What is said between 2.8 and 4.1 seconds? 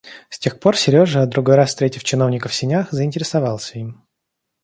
заинтересовался им.